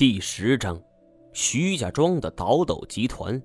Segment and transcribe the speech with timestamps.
[0.00, 0.82] 第十章，
[1.34, 3.42] 徐家庄的倒斗集团。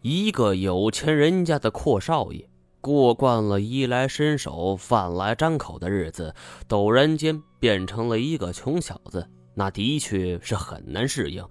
[0.00, 2.48] 一个有钱人家的阔少爷，
[2.80, 6.34] 过惯了衣来伸手、饭来张口的日子，
[6.66, 11.46] 陡然间变成了一个穷小子，那的确是很难适应。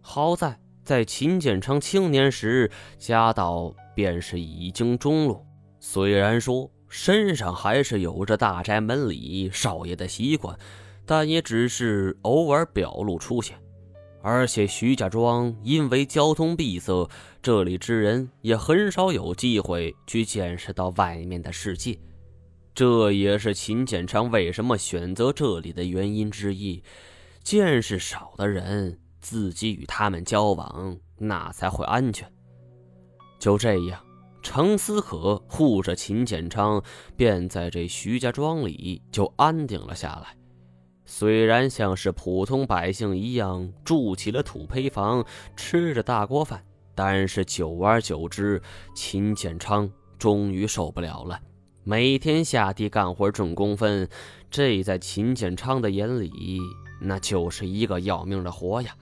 [0.00, 5.46] 好在在秦建昌青年时，家道便是已经中落，
[5.80, 10.58] 虽然说身上还是有着大宅门里少爷的习惯。
[11.10, 13.60] 但也只是偶尔表露出现，
[14.22, 17.10] 而且徐家庄因为交通闭塞，
[17.42, 21.98] 这里之人也很少有机会去见识到外面的世界。
[22.72, 26.80] 这也是秦建昌为什么选择这里的原因之一。
[27.42, 32.32] 见识少的人，自己与他们交往，那才会安全。
[33.40, 34.00] 就这样，
[34.44, 36.80] 程思可护着秦建昌，
[37.16, 40.36] 便在这徐家庄里就安定了下来。
[41.12, 45.24] 虽然像是普通百姓一样住起了土坯房，
[45.56, 46.62] 吃着大锅饭，
[46.94, 48.62] 但是久而久之，
[48.94, 51.40] 秦建昌终于受不了了。
[51.82, 54.08] 每天下地干活挣工分，
[54.52, 56.30] 这在秦建昌的眼里，
[57.00, 58.94] 那就是一个要命的活呀。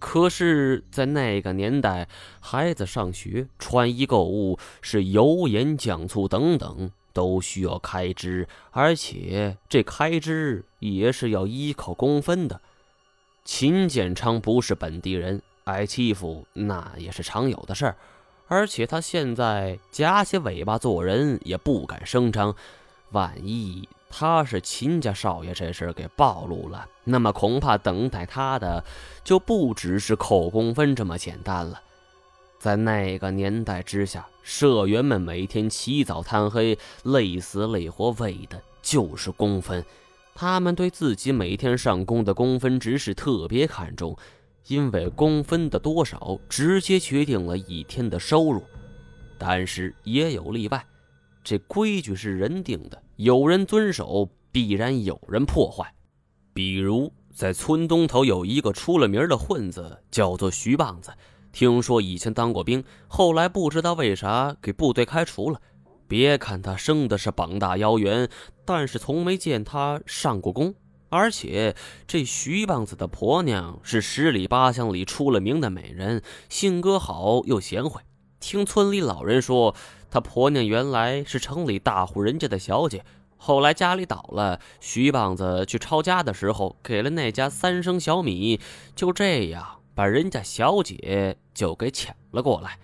[0.00, 2.08] 可是，在那个年代，
[2.40, 6.90] 孩子上学、穿衣、购物是油盐酱醋等等。
[7.12, 12.60] 都需要开支，而且这开支也是要依靠工分的。
[13.44, 17.96] 秦建昌不是本地人，挨欺负那也是常有的事儿。
[18.48, 22.54] 而且他现在夹起尾巴做人也不敢声张，
[23.10, 28.84] 万一他是秦家少爷这事给暴露了，那么恐怕等待他的
[29.24, 31.80] 就不只是扣工分这么简单了。
[32.62, 39.84] 在那个年代之下，社员们每天起早贪黑，累死累活，为的就是工分。
[40.32, 44.16] 他们对自己每天上工的工分值是特别看重，
[44.68, 48.62] 因为工分的多少直接决定了一天的收入。
[49.36, 50.86] 但是也有例外，
[51.42, 55.92] 这规矩是人定的，有人遵守，必然有人破坏。
[56.54, 61.10] 比如在村东头有一个出了名的混子，叫做徐棒子。
[61.52, 65.60] 听说以前当过兵，后来不知道为啥给部队开除了。
[66.08, 68.28] 别看他生的是膀大腰圆，
[68.64, 70.74] 但是从没见他上过工。
[71.08, 71.76] 而且
[72.06, 78.00] 这徐棒子的婆娘是十里八乡里出了名的美人，性格好又贤惠。
[78.40, 79.74] 听村里老人说，
[80.10, 83.04] 他婆娘原来是城里大户人家的小姐，
[83.36, 88.58] 后来家里倒了，徐棒子去抄家的时候给了那家三升小米，
[88.96, 89.81] 就这样。
[89.94, 92.78] 把人家小姐就给抢了过来，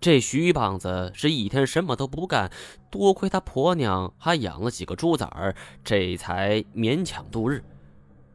[0.00, 2.50] 这徐棒子是一天什么都不干，
[2.90, 7.64] 多亏他婆娘还养了几个猪崽儿，这才勉强度日。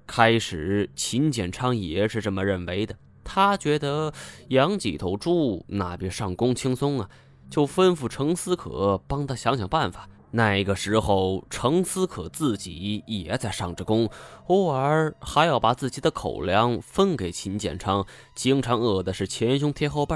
[0.07, 4.11] 开始秦建昌也是这么认为的，他觉得
[4.47, 7.09] 养几头猪那比上工轻松啊，
[7.49, 10.09] 就吩咐程思可帮他想想办法。
[10.31, 14.09] 那个时候，程思可自己也在上着工，
[14.47, 20.15] 偶尔还要把自己的口粮分给秦建昌，经常饿的是前胸贴后背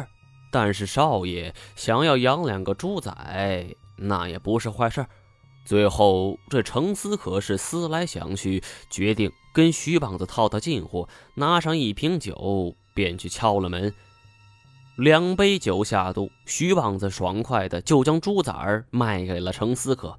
[0.51, 3.12] 但是少爷想要养两个猪仔，
[3.97, 5.03] 那也不是坏事
[5.66, 13.91] 最后，这程思可是思来想去，决定跟徐棒子套套近乎，拿上一瓶酒，便去敲了门。
[14.95, 20.17] 两杯酒下肚，徐棒子爽快的就将猪崽儿卖给了程思可。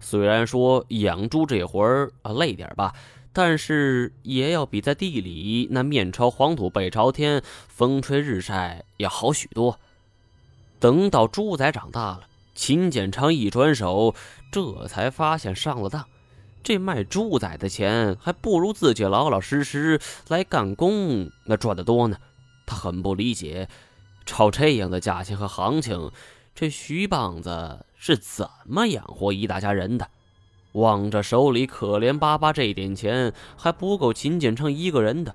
[0.00, 2.94] 虽然说养猪这活儿啊累点吧，
[3.34, 9.78] 但是也要比在地里那面朝黄土背朝天，风吹日晒要好许多。
[10.80, 12.22] 等到猪仔长大了，
[12.54, 14.14] 秦建昌一转手，
[14.50, 16.06] 这才发现上了当。
[16.62, 22.16] 这卖猪仔的钱还不如自己老老实实来干工那赚的多呢。
[22.66, 23.68] 他很不理解。
[24.24, 26.10] 照这样的价钱和行情，
[26.54, 30.08] 这徐棒子是怎么养活一大家人的？
[30.72, 35.34] 望着手里可怜巴巴这点钱，还不够秦建昌一个人的。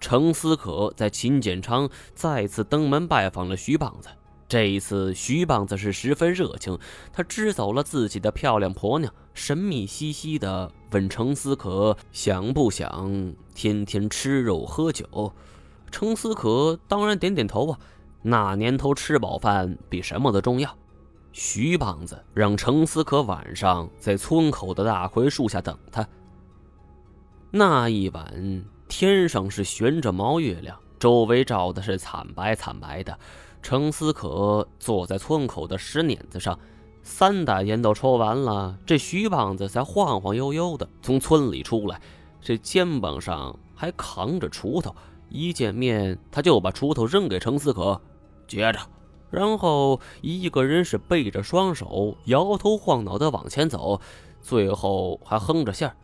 [0.00, 4.08] 程思可在秦建昌再次登门拜访了徐棒子。
[4.48, 6.78] 这一次，徐棒子是十分热情，
[7.12, 15.32] 他支走了自己的漂亮婆娘，神秘兮兮的问程思可想不想天天吃肉喝酒。
[15.90, 17.78] 程思可当然点点头啊。
[18.22, 20.76] 那年头吃饱饭比什么都重要。
[21.32, 26.06] 徐棒子让程思可晚上在村口的大槐树下等他。
[27.50, 33.18] 那一晚天上是悬着毛月亮，周围照的是惨白惨白的。
[33.62, 36.58] 程思可坐在村口的石碾子上，
[37.02, 42.00] 三袋烟都抽完了，这徐棒子才晃晃悠悠的从村里出来，
[42.40, 43.58] 这肩膀上。
[43.80, 44.94] 还扛着锄头。
[45.30, 47.98] 一见面，他就把锄头扔给程思可，
[48.50, 48.80] 接着，
[49.30, 54.00] 然后一个人是背着双手，摇头晃脑的往前走，
[54.42, 55.96] 最后还哼着线儿：“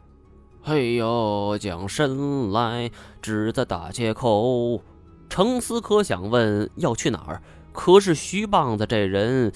[0.62, 2.90] 嘿呦，将身来，
[3.20, 4.80] 指在大街口。”
[5.28, 9.52] 程思可想问要去哪儿，可是徐棒子这人，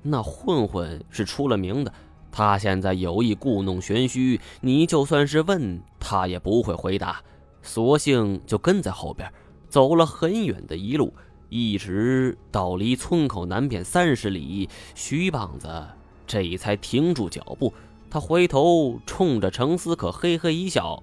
[0.00, 1.92] 那混混是出了名的。
[2.30, 7.20] 他现在有意故弄玄虚，你就算是问他也不会回答，
[7.60, 9.30] 索性就跟在后边，
[9.68, 11.12] 走了很远的一路，
[11.52, 15.86] 一直到离村口南边三十里，徐棒子
[16.26, 17.74] 这才停住脚步。
[18.08, 21.02] 他回头冲着程思可嘿嘿一笑：“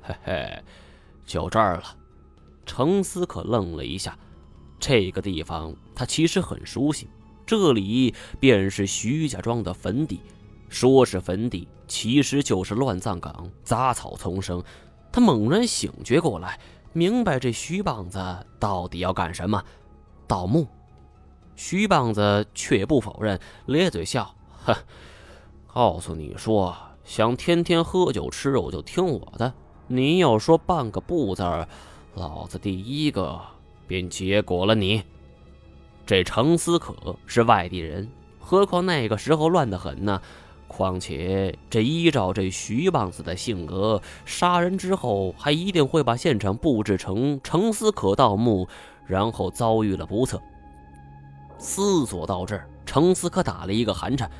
[0.00, 0.64] 嘿嘿，
[1.26, 1.82] 就这儿了。”
[2.64, 4.18] 程思可愣了一下，
[4.78, 7.06] 这个地方他其实很熟悉，
[7.44, 10.22] 这里便是徐家庄的坟地。
[10.70, 14.64] 说是坟地，其实就是乱葬岗，杂草丛生。
[15.12, 16.58] 他猛然醒觉过来，
[16.94, 19.62] 明白这徐棒子到底要干什么——
[20.30, 20.68] 盗墓。
[21.56, 24.32] 徐棒子却不否认，咧嘴笑
[24.64, 24.72] ：“哼，
[25.66, 29.52] 告诉你说，想天天喝酒吃肉就听我的。
[29.88, 31.68] 你要说半个不字儿，
[32.14, 33.40] 老子第一个
[33.88, 35.02] 便结果了你。”
[36.06, 36.94] 这程思可
[37.26, 40.22] 是外地人，何况那个时候乱得很呢。
[40.68, 48.68] 况且，这依照这徐棒子的性格，杀人之后还一定会把现场布置成程思可盗墓，
[49.10, 50.40] 然后遭遇了不测。
[51.58, 54.30] 思索到这儿，程思可打了一个寒颤：“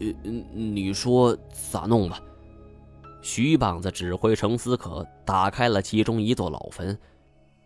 [0.00, 0.06] 呃，
[0.52, 1.36] 你说
[1.70, 2.18] 咋弄吧？”
[3.22, 6.98] 徐棒子指挥程思可打开了其中一座老坟。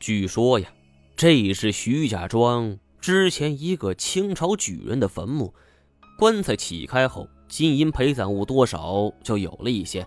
[0.00, 0.68] 据说呀，
[1.14, 5.54] 这是徐家庄之前一个清朝举人的坟墓，
[6.18, 7.28] 棺材起开后。
[7.46, 10.04] 金银陪葬物多少就有了一些，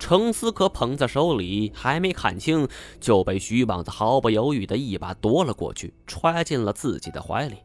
[0.00, 2.66] 程思可捧在手里，还没看清，
[2.98, 7.58] 就被徐棒子毫不犹豫的一把夺了过去，揣进了自己的怀里。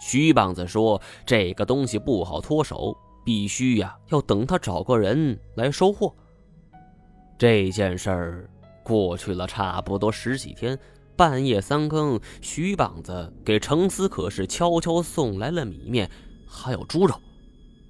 [0.00, 6.14] 徐棒子说：“这个东西不好脱手，必须呀，要等他找个人来收货。”
[7.36, 8.50] 这件事儿
[8.82, 10.78] 过去了差不多十几天，
[11.16, 16.10] 半夜三更，徐棒子给程思可是悄悄送来了米面，
[16.46, 17.14] 还有猪肉。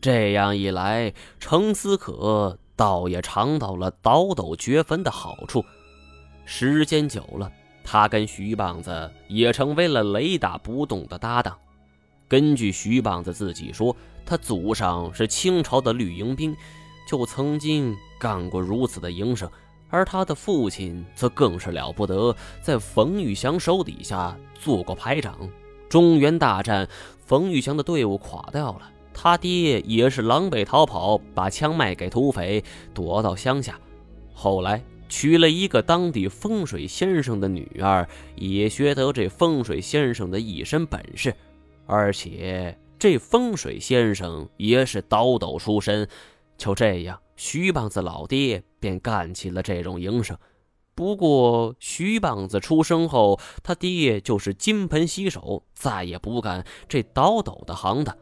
[0.00, 5.62] 这样一来，程思可倒也尝到了倒斗掘坟的好处。
[6.46, 7.52] 时间久了，
[7.84, 11.54] 他跟徐棒子也成为了雷打不动的搭档。
[12.26, 13.94] 根据徐棒子自己说，
[14.24, 16.56] 他祖上是清朝的绿营兵，
[17.06, 19.46] 就曾经干过如此的营生。
[19.90, 25.36] 而他的父亲则更是了不得，在冯玉祥手底下做过排长。
[25.90, 26.88] 中原大战，
[27.26, 28.90] 冯玉祥的队伍垮掉了。
[29.22, 32.64] 他爹也是狼狈逃跑，把枪卖给土匪，
[32.94, 33.78] 躲到乡下。
[34.32, 41.34] 后来娶了一个当地风水先生的女儿，也学得这风水先生的一身本事。
[41.84, 46.08] 而且这风水先生也是倒斗出身。
[46.56, 50.34] 就这样，徐棒子老爹便干起了这种营生。
[50.94, 58.16] 不过，徐棒子出生后，他爹就是金盆洗手，再也不干这倒斗的行当。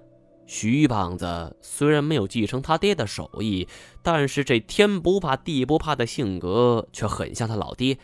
[0.49, 3.69] 徐棒子虽然没有继承他爹的手艺，
[4.03, 7.99] 但是这天不怕地不怕的性格却很像他老爹。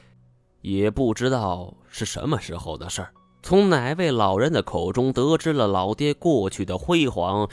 [0.60, 7.48] 也不知道是什么时候的事儿，从哪位老人的口中得知了老爹过去的辉煌，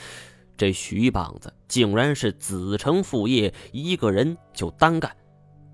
[0.58, 5.10] 这徐棒子竟然是子承父业，一个人就单干。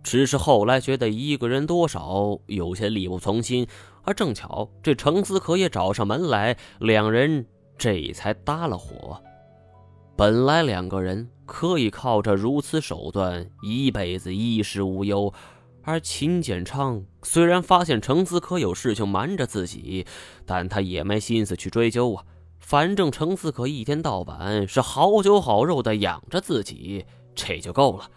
[0.04, 3.66] 只是后来觉得一个人多少有些力不从心，
[4.04, 7.46] 而正巧这程思可也找上门来，两人。
[7.78, 9.22] 这才搭了伙。
[10.16, 15.32] 本来两个人可以靠着如此手段一辈子衣食无忧，
[15.82, 20.04] 而秦建昌虽然发现程思可有事情瞒着自己，
[20.44, 22.24] 但他也没心思去追究啊。
[22.58, 28.10] 反正程思可一天到晚是好酒好肉的养着自己，这就够了。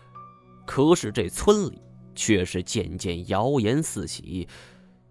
[0.65, 1.79] 可是这村里
[2.15, 4.47] 却是渐渐谣言四起。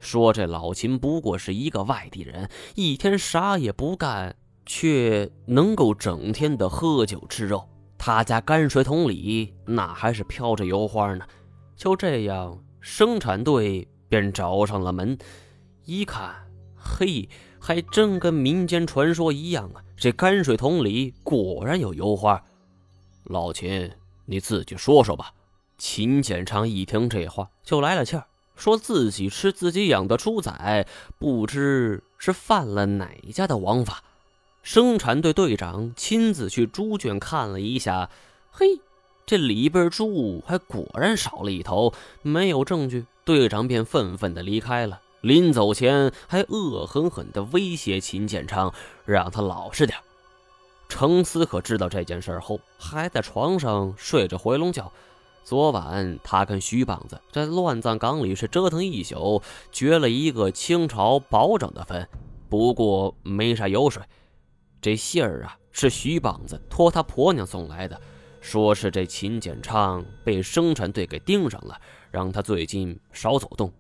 [0.01, 4.35] 说这老秦不过是一个外地人，一天啥也不干，
[4.67, 7.69] 却能够整天的喝酒吃肉。
[7.97, 11.27] 他家泔水桶里那还是飘着油花呢。
[11.77, 15.17] 就这样，生产队便找上了门，
[15.85, 16.35] 一看，
[16.75, 17.29] 嘿，
[17.59, 19.85] 还真跟民间传说一样啊！
[19.97, 22.43] 这泔水桶里果然有油花。
[23.25, 23.91] 老秦，
[24.25, 25.33] 你自己说说吧。
[25.77, 28.27] 秦建昌一听这话，就来了气儿。
[28.61, 30.87] 说自己吃自己养的猪仔，
[31.19, 34.05] 不知是犯了哪家的王法。
[34.63, 38.11] 生产队队长亲自去猪圈看了一下，
[38.51, 38.79] 嘿，
[39.25, 45.01] 这里边猪还果然少了一头，没有证据，队长便愤愤地离开了。
[45.23, 48.73] 临走前还恶狠狠地威胁秦建昌，
[49.07, 49.99] 让他老实点。
[50.91, 54.93] 程思可知道这件事后，还在床上睡着回笼觉。
[55.43, 59.43] 昨晚他跟徐棒子在乱葬岗里是折腾一宿，
[59.73, 62.07] 掘了一个清朝保整的坟，
[62.49, 64.03] 不过没啥油水。
[64.81, 68.01] 这信儿啊，是徐棒子托他婆娘送来的。
[68.41, 71.79] 说是这秦建昌被生产队给盯上了，
[72.11, 73.73] 让他最近少走动。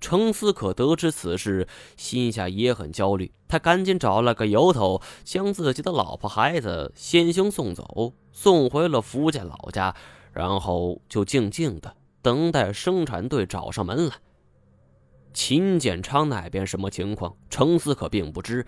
[0.00, 3.30] 程思可得知此事，心下也很焦虑。
[3.48, 9.94] 他赶紧找了个由头，将自己的老婆孩子先行送走，送回了福建老家，
[10.38, 14.14] 然后就静静的等待生产队找上门来。
[15.34, 18.64] 秦建昌那边什么情况，程思可并不知，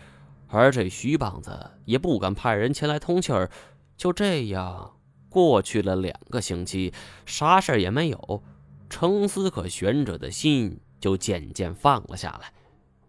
[0.48, 3.48] 而这徐棒子也不敢派人前来通气儿。
[3.96, 4.96] 就这样。
[5.28, 6.92] 过去了两个星期，
[7.24, 8.42] 啥事儿也没有，
[8.88, 12.52] 程思可悬着的心就渐渐放了下来。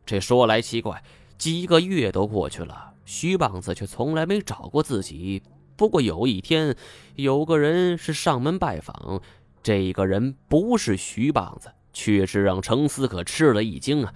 [0.06, 1.04] 这说来奇怪，
[1.40, 5.42] 几个月都过去了，徐棒子却从来没找过自己。
[5.76, 6.76] 不过有一天，
[7.16, 9.22] 有个人是上门拜访，
[9.64, 14.14] 这个人不是徐棒子，却是让程思可吃了一惊啊！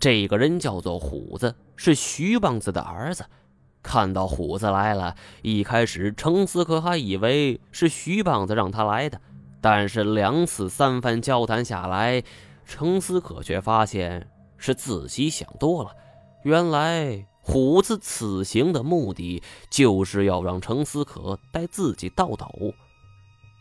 [0.00, 3.24] 这个人叫做虎子，是徐棒子的儿子。
[3.82, 9.20] 看到虎子来了，一开始程思可还以为是徐棒子让他来的，
[9.60, 12.22] 但是两次三番交谈下来，
[12.64, 15.90] 程思可却发现是自己想多了。
[16.44, 22.48] 原来虎子此行的目的就是要让程思可带自己倒斗。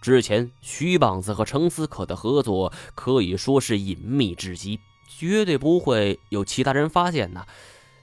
[0.01, 4.79] 之前徐棒子和程思可的合作可以说是隐秘至极，
[5.19, 7.45] 绝对不会有其他人发现呐。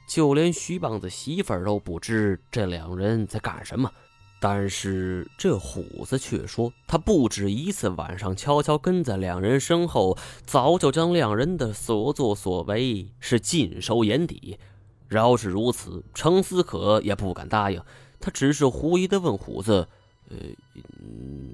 [0.06, 3.90] 就连徐棒子媳妇儿都不知这两人在干什么，
[4.38, 14.58] 但是这虎子却说，他不止一次晚上悄悄跟在两人身后，早就将两人的所作所为是尽收眼底。
[15.10, 17.82] 饶是如此，程思可也不敢答应，
[18.20, 19.88] 他只是狐疑的问虎子
[20.30, 20.36] ：“呃，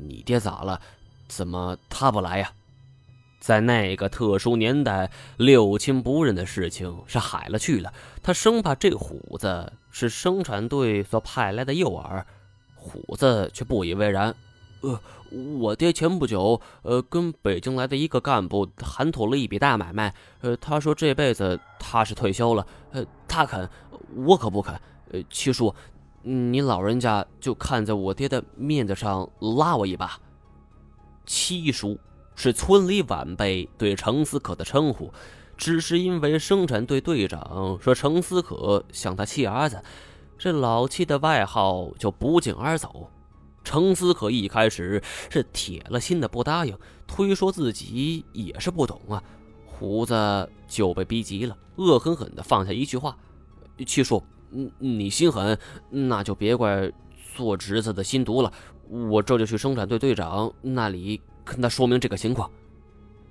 [0.07, 0.81] 你爹咋了？
[1.27, 2.53] 怎么他不来呀？”
[3.41, 7.93] 在那个特殊年代，六亲不认的事情是海了去了。
[8.23, 12.25] 他生怕这虎子是生产队所派来的诱饵，
[12.75, 14.35] 虎子却不以为然。
[14.83, 15.01] 呃，
[15.59, 20.15] 我爹前不久，呃，跟北京来的一个干部谈妥了一笔大买卖。
[20.41, 22.67] 呃，他说这辈子他是退休了。
[22.93, 23.69] 呃，他肯，
[24.15, 24.75] 我可不肯。
[25.11, 25.75] 呃，七叔，
[26.23, 29.29] 你老人家就看在我爹的面子上
[29.59, 30.19] 拉我一把。
[31.25, 31.99] 七叔。
[32.39, 35.11] 是村里晚辈对程思可的称呼，
[35.57, 39.83] 只是因为生产队队长说程思可像他妻儿子，
[40.37, 43.09] 这老七的外号就不胫而走。
[43.67, 49.21] 程思可一开始是铁了心的不答应，推说自己也是不懂啊。
[49.67, 53.19] 胡子就被逼急了，恶狠狠地放下一句话
[53.85, 55.59] ：“七叔，你你心狠，
[55.91, 56.91] 那就别怪
[57.35, 58.53] 做侄子的心毒了。
[58.89, 62.51] 我这就去生产队队长那里。”跟他说明这个情况。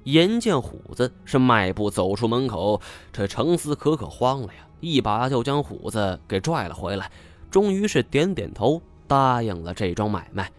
[0.04, 2.80] 眼见虎子是迈步走出门口，
[3.12, 7.12] 这程思可可慌了呀，一把就将虎子给拽了回来，
[7.50, 10.52] 终于是点点头，答应了这桩买卖。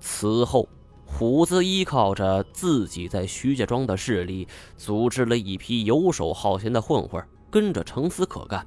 [0.00, 0.68] 此后，
[1.06, 8.66] 虎子依靠着自己在徐家庄的势力，组织了一批游手好闲的混混，跟着程思可干。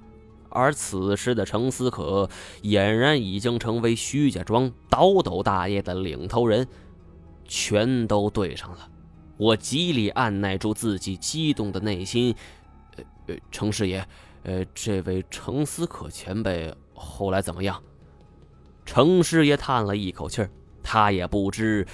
[0.49, 2.29] 而此时的程思可，
[2.63, 6.67] 俨然已经成为徐家庄倒斗大业的领头人。
[7.45, 8.89] 全都对上了，
[9.37, 12.35] 我极力按耐住自己激动的内心。
[12.95, 14.05] 呃呃，程师爷，
[14.43, 17.81] 呃，这位程思可前辈后来怎么样？
[18.87, 20.49] 程师爷叹了一口气儿，
[20.81, 21.85] 他也不知，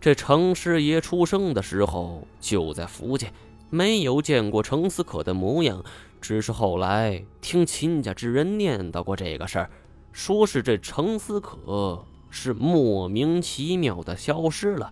[0.00, 3.32] 这程师爷出生的时候就在福建，
[3.70, 5.82] 没有见过程思可的模样，
[6.20, 9.70] 只是后来听秦家之人念叨过这个事儿，
[10.12, 12.04] 说是这程思可。
[12.34, 14.90] 是莫名其妙的消失了，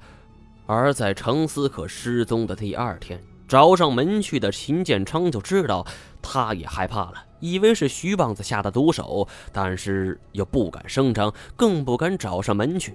[0.67, 5.87] 而在程思可失踪的第二天，找上门去的秦建昌就知道，
[6.21, 12.95] 他也害怕了，以为是徐棒子下的毒手，但是又不敢声张，更不敢找上门去。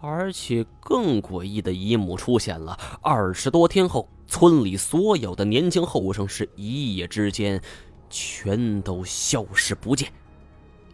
[0.00, 7.60] 而且更诡异的一幕出现了：二十多天后，村里所有的年轻后生是一夜之间
[8.10, 10.10] 全都消失不见，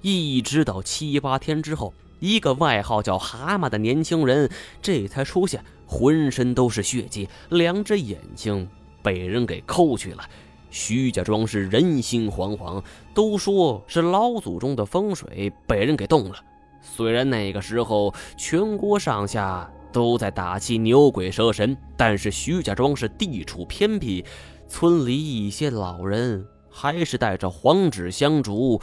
[0.00, 1.94] 一直到七八天之后。
[2.20, 4.48] 一个外号叫“蛤蟆”的年轻人
[4.80, 8.70] 这才出现，浑身都是血迹，两只眼睛
[9.02, 10.24] 被人给抠去了。
[10.72, 12.82] 徐家庄是人心惶惶，
[13.14, 16.36] 都说是老祖宗的风水被人给动了。
[16.80, 24.24] 虽然那个时候全国上下都在打击牛鬼蛇神，但是徐家庄是地处偏僻，
[24.66, 28.80] 村里一些老人还是带着黄纸香烛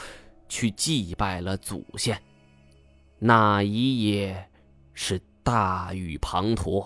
[0.47, 2.21] 去祭拜了祖先。
[3.17, 4.47] 那一夜
[4.93, 6.85] 是大雨滂沱。